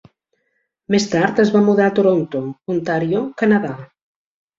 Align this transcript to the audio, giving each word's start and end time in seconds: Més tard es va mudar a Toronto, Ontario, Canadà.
Més 0.93 1.03
tard 1.11 1.41
es 1.43 1.51
va 1.55 1.61
mudar 1.67 1.85
a 1.89 1.93
Toronto, 1.99 2.41
Ontario, 2.77 3.21
Canadà. 3.43 3.75